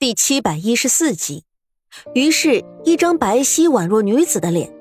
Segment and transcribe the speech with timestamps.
[0.00, 1.42] 第七百一十四集，
[2.14, 4.72] 于是，一张白皙宛若女子的脸，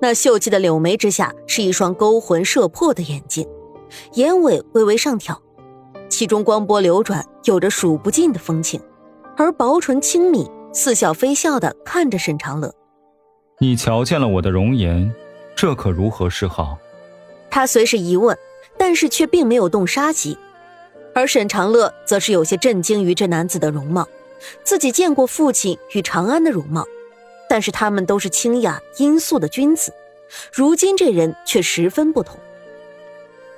[0.00, 3.46] 那秀气的柳眉之下是一双勾魂摄魄的眼睛，
[4.14, 5.38] 眼尾微微上挑，
[6.08, 8.80] 其中光波流转，有着数不尽的风情，
[9.36, 12.74] 而薄唇轻抿，似笑非笑的看着沈长乐。
[13.58, 15.12] 你瞧见了我的容颜，
[15.54, 16.78] 这可如何是好？
[17.50, 18.34] 他虽是疑问，
[18.78, 20.38] 但是却并没有动杀机，
[21.14, 24.08] 而沈长乐则是有些震惊于这男子的容貌。
[24.64, 26.86] 自己见过父亲与长安的容貌，
[27.48, 29.92] 但是他们都是清雅阴素的君子，
[30.52, 32.38] 如今这人却十分不同。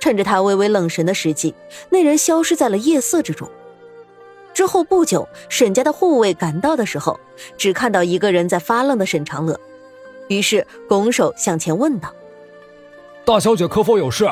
[0.01, 1.55] 趁着他微微愣神的时机，
[1.89, 3.49] 那人消失在了夜色之中。
[4.53, 7.19] 之后不久，沈家的护卫赶到的时候，
[7.57, 9.59] 只看到一个人在发愣的沈长乐，
[10.29, 12.15] 于是拱手向前问道
[13.25, 14.29] ：“大小姐可否有事？”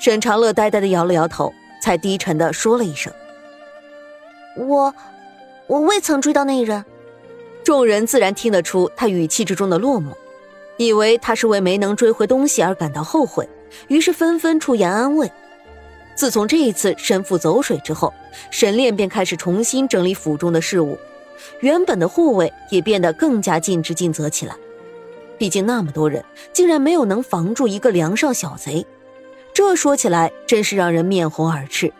[0.00, 3.12] 沈长乐呆呆的摇了摇头，才低沉的说了一声
[4.58, 4.92] ：“我。”
[5.66, 6.84] 我未曾追到那人，
[7.64, 10.08] 众人自然听得出他语气之中的落寞，
[10.76, 13.48] 以为他是为没能追回东西而感到后悔，
[13.88, 15.30] 于是纷纷出言安慰。
[16.14, 18.12] 自从这一次身负走水之后，
[18.50, 20.98] 沈炼便开始重新整理府中的事务，
[21.60, 24.54] 原本的护卫也变得更加尽职尽责起来。
[25.38, 28.86] 毕竟那么多人，竟然没有能防住一个梁上小贼，
[29.54, 31.90] 这说起来真是让人面红耳赤。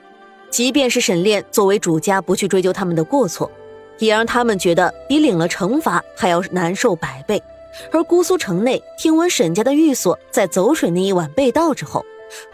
[0.53, 3.51] 即便是沈炼作为主家不去追究他们的过错，
[3.99, 7.43] 也让他们觉得比领了惩罚还要难受百倍。
[7.91, 12.05] 而姑苏城内听闻沈家的寓所在走水那一晚被盗之后，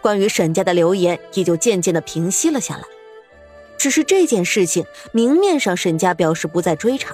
[0.01, 2.83] 关于沈家的流言也就渐渐的平息了下来。
[3.77, 7.13] 只是这件事情明面上沈家表示不再追查，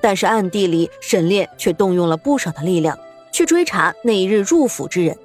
[0.00, 2.98] 但是暗地里沈炼却动用了不少的力量
[3.30, 5.16] 去追查那一日入府之人，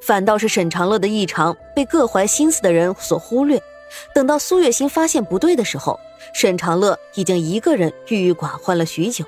[0.00, 3.62] 反倒是沈长乐的异常被各怀心思的人所忽略。
[4.14, 5.98] 等到苏月心发现不对的时候，
[6.32, 9.24] 沈长乐已经一个人郁郁寡欢了许久。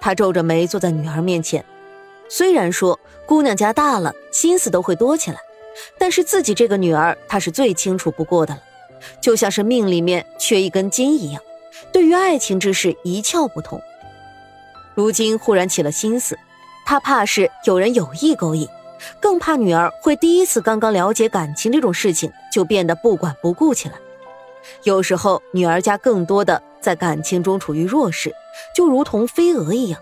[0.00, 1.64] 他皱着眉坐在女儿面前，
[2.28, 5.38] 虽然说姑娘家大了，心思都会多起来，
[5.98, 8.60] 但是自己这个女儿，他是最清楚不过的了，
[9.20, 11.42] 就像是命里面缺一根筋一样，
[11.92, 13.80] 对于爱情之事一窍不通。
[14.94, 16.38] 如今忽然起了心思，
[16.86, 18.66] 他怕是有人有意勾引。
[19.20, 23.94] 更怕女儿会第一次刚刚了解感情这种事情就变得不管不顾起来。
[24.82, 28.34] 有时候女儿家更多的在感情中处于弱势，
[28.74, 30.00] 就如同飞蛾一样，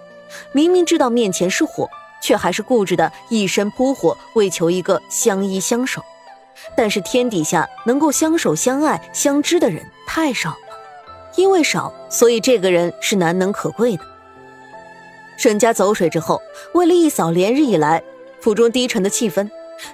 [0.52, 1.88] 明明知道面前是火，
[2.20, 6.02] 却还是固执的一身扑火，为求一个相依相守。
[6.76, 10.56] 但是天底下能够相守相爱相知的人太少了，
[11.36, 14.04] 因为少，所以这个人是难能可贵的。
[15.36, 16.42] 沈家走水之后，
[16.74, 18.02] 为了一扫连日以来。
[18.40, 19.48] 府中低沉的气氛，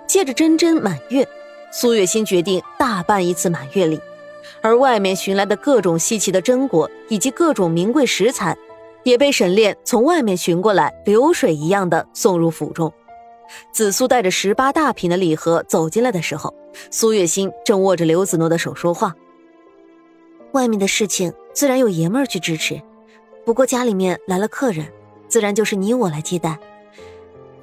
[0.07, 1.27] 借着真真满月，
[1.73, 4.01] 苏月心决定大办一次满月礼，
[4.61, 8.57] 而外面寻来的各种稀奇的珍果以及各种名贵食材，
[9.03, 12.93] 也被沈炼从外面寻过来，流水一样的送入府中。
[13.73, 16.55] 紫苏带着十八大品的礼盒走进来的时候，
[16.91, 19.15] 苏月心正握着刘子诺的手说话
[20.53, 22.81] ：“外面的事情自然有爷们儿去支持，
[23.45, 24.87] 不过家里面来了客人，
[25.29, 26.59] 自然就是你我来接待。”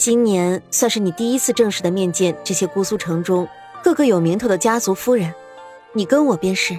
[0.02, 3.48] 今年算是你第一次正式的面见这些姑苏城中
[3.84, 5.32] 各个有名头的家族夫人，
[5.94, 6.76] 你跟我便是。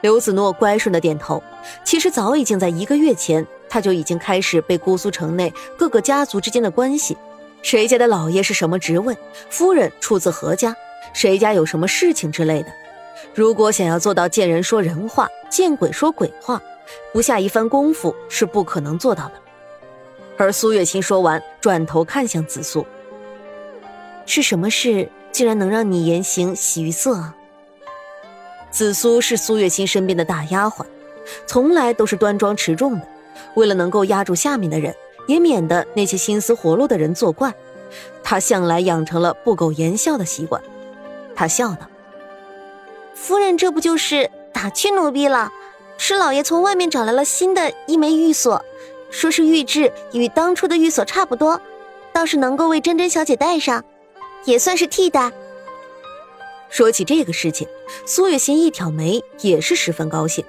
[0.00, 1.40] 刘子诺乖顺的点头。
[1.84, 7.16] 其实早已经在一个月前，他就已经开始被姑苏城内各个家族之间的关系，
[7.62, 9.16] 谁家的老爷是什么职位，
[9.48, 10.74] 夫人出自何家，
[11.12, 12.72] 谁家有什么事情之类的。
[13.36, 16.60] 如果想要做到见人说人话，见鬼说鬼话，
[17.12, 19.43] 不下一番功夫是不可能做到的。
[20.36, 22.84] 而苏月心说完，转头看向紫苏
[24.26, 27.34] ：“是什么事，竟然能让你言行喜于色啊？”
[28.70, 30.84] 紫苏是苏月心身边的大丫鬟，
[31.46, 33.06] 从来都是端庄持重的。
[33.54, 34.94] 为了能够压住下面的人，
[35.28, 37.54] 也免得那些心思活络的人作怪，
[38.24, 40.60] 她向来养成了不苟言笑的习惯。
[41.36, 41.88] 她笑道
[43.14, 45.52] ：“夫人，这不就是打趣奴婢了？
[45.96, 48.64] 是老爷从外面找来了新的一枚玉锁。”
[49.14, 51.60] 说是玉质与当初的玉锁差不多，
[52.12, 53.84] 倒是能够为珍珍小姐戴上，
[54.44, 55.32] 也算是替代。
[56.68, 57.68] 说起这个事情，
[58.04, 60.44] 苏月心一挑眉，也是十分高兴。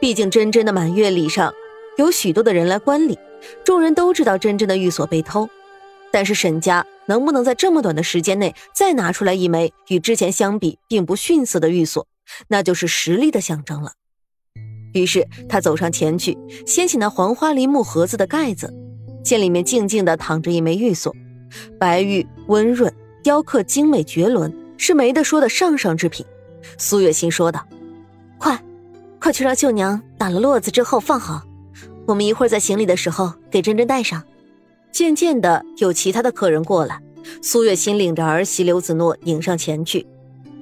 [0.00, 1.52] 毕竟珍珍的满月礼上
[1.96, 3.18] 有许多的人来观礼，
[3.64, 5.48] 众人都知道珍珍的玉锁被偷，
[6.12, 12.06] 但是沈家能不能在这么短的时间内再拿出来一枚与之前相比并不逊色的玉锁，
[12.46, 13.94] 那就是实力的象征了。
[14.94, 18.72] 于是他走上前去，掀起那黄花梨木盒子的盖子，
[19.22, 21.14] 见里面静静的躺着一枚玉锁，
[21.78, 22.92] 白玉温润，
[23.22, 26.24] 雕刻精美绝伦，是没得说的上上之品。
[26.78, 27.66] 苏月心说道
[28.38, 28.58] ：“快，
[29.20, 31.42] 快去让绣娘打了络子之后放好，
[32.06, 34.22] 我们一会儿在行礼的时候给珍珍带上。
[34.92, 37.02] 渐渐的，有其他的客人过来，
[37.42, 40.06] 苏月心领着儿媳刘子诺迎上前去。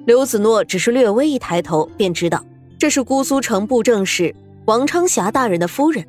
[0.06, 2.43] 刘子诺只是略微一抬头，便知道
[2.82, 4.34] 这是姑苏城布政使
[4.64, 6.05] 王昌霞大人的夫人。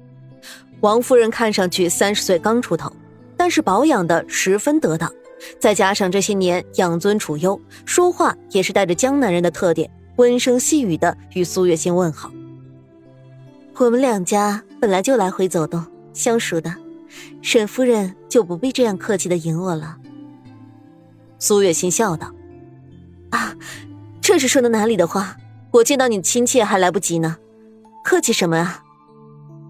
[0.81, 2.91] 王夫人看上去三十岁刚出头，
[3.37, 5.13] 但是保养的十分得当，
[5.59, 12.31] 再加上这些年养尊处优，说话也是带着江南人的特点，温声细语的与苏月心问好。
[13.75, 16.73] 我们两家本来就来回走动，相熟的。
[17.43, 19.97] 沈夫人就不必这样客气的迎我了。
[21.37, 22.33] 苏月心笑道
[23.29, 23.53] ：“啊，
[24.19, 25.37] 这是说的哪里的话？
[25.73, 27.35] 我见到你亲切还来不及呢，
[28.03, 28.83] 客气什么啊？”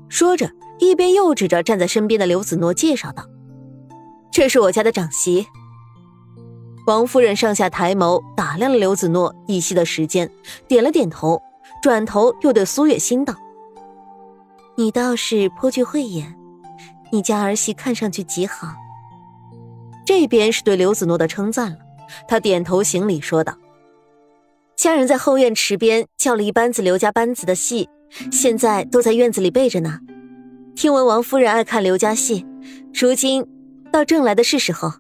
[0.10, 3.26] 说着，一边又指着站在身边的刘子诺介绍道
[4.32, 5.48] ：“这是我家的长媳。”
[6.86, 10.30] 王夫人上下抬眸打量了刘子诺一息的时间，
[10.68, 11.42] 点了点头，
[11.82, 13.34] 转头又对苏月心道
[14.76, 16.36] ：“你倒是颇具慧眼。”
[17.14, 18.68] 你家儿媳看上去极好。
[20.04, 21.78] 这边是对刘子诺的称赞了，
[22.28, 23.56] 他点头行礼说道
[24.76, 27.88] ：“家人在后院池边叫了一班子刘家班子的戏，
[28.32, 30.00] 现在都在院子里备着呢。
[30.76, 32.46] 听闻王夫人爱看刘家戏，
[32.94, 33.46] 如今
[33.92, 34.94] 到正来的是时候。”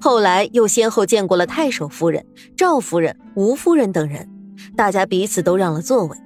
[0.00, 2.24] 后来又先后见过了太守夫人、
[2.56, 4.28] 赵夫人、吴夫人等人，
[4.74, 6.16] 大家彼此都让了座位。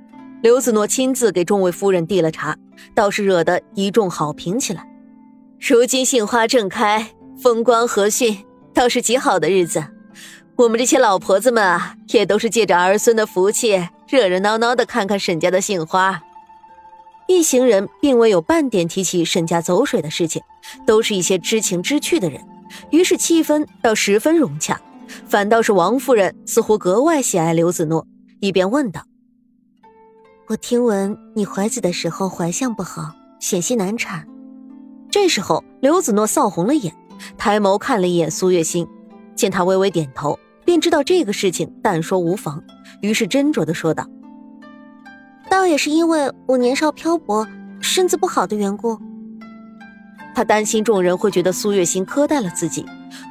[0.42, 2.56] 刘子诺亲自给众位夫人递了茶，
[2.94, 4.88] 倒是惹得一众好评起来。
[5.58, 9.84] 如今杏花正开，风光和煦，倒是极好的日子。
[10.56, 16.22] 我们这些老婆子们啊，也都是借着儿孙的福气，热热闹闹的看看沈家的杏花。
[17.28, 20.40] 一行人并未有半点提起沈家走水的事情，
[20.86, 22.40] 都是一些知情知趣的人，
[22.90, 24.80] 于是气氛倒十分融洽。
[25.28, 28.06] 反倒是王夫人似乎格外喜爱刘子诺，
[28.40, 29.02] 一边问道。
[30.48, 34.26] 我听闻你怀子的时候怀相不好，险些难产。
[35.10, 36.94] 这时候，刘子诺臊红了眼，
[37.36, 38.86] 抬眸看了一眼苏月心，
[39.34, 42.62] 见他微微点头，便知道这个事情但说无妨，
[43.00, 44.06] 于是斟酌的说道
[45.48, 47.46] ：“倒也是因为我年少漂泊，
[47.80, 48.98] 身子不好的缘故。”
[50.34, 52.84] 他担心众人会觉得苏月心苛待了自己，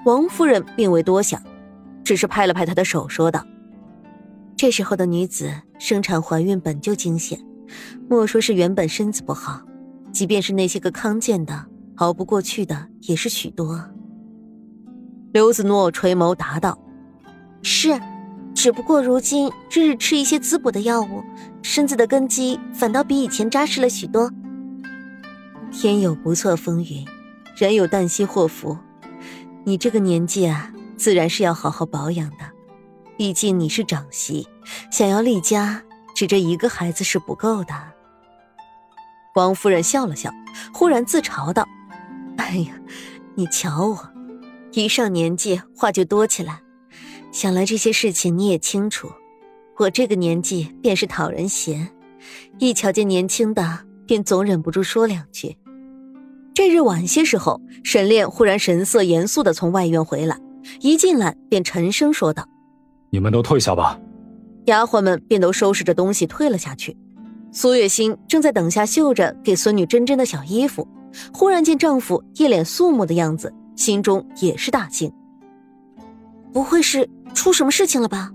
[0.06, 1.40] 王夫人并未多想，
[2.04, 3.46] 只是拍了拍他的手，说道。
[4.58, 7.38] 这时候的女子生产怀孕本就惊险，
[8.10, 9.62] 莫说是原本身子不好，
[10.14, 11.66] 即便是那些个康健的，
[11.98, 13.84] 熬不过去的也是许多。
[15.34, 16.80] 刘子诺垂眸答道
[17.68, 18.00] ：“是，
[18.54, 21.24] 只不过如今日日吃一些滋补的药物，
[21.64, 24.32] 身子的根基反倒比以前扎实了许多。
[25.72, 27.04] 天有不测风云，
[27.58, 28.78] 人有旦夕祸福，
[29.64, 32.46] 你这个年纪啊，自然是要好好保养的。”
[33.18, 34.48] 毕竟你是长媳，
[34.92, 35.82] 想要立家，
[36.14, 37.74] 只这一个孩子是不够的。
[39.34, 40.32] 王夫人笑了笑，
[40.72, 41.68] 忽然自嘲道
[42.38, 42.74] ：“哎呀，
[43.34, 44.10] 你瞧我，
[44.74, 46.62] 一上年纪话就多起来。
[47.36, 49.12] 想来这些事情你也清楚，
[49.76, 51.90] 我这个年纪便是讨人嫌，
[52.60, 55.58] 一瞧见年轻的，便总忍不住说两句。”
[56.56, 60.40] 这日晚些时候，沈炼忽然神色严肃的从外院回来，
[60.80, 62.48] 一进来便沉声说道。
[63.10, 64.00] 你们都退下吧。
[64.68, 66.96] 丫鬟们便都收拾着东西退了下去。
[67.52, 70.88] 苏月心正在等下绣着给孙女珍珍的小衣服，
[71.34, 75.12] 忽然见丈夫一脸肃穆的样子，心中也是大惊。
[76.56, 78.32] 不会是出什么事情了吧？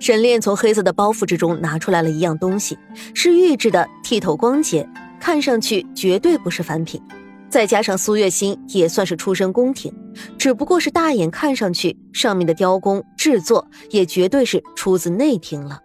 [0.00, 2.76] 沈炼从黑色的包袱之中拿出来了一样东西，
[3.14, 4.84] 是玉制的，剔透光洁，
[5.20, 7.00] 看上去绝对不是凡品。
[7.48, 9.94] 再加上苏月心也算是出身宫廷，
[10.36, 15.78] 只不过是大眼看上去，上面的雕工制作也绝对是出自内廷了。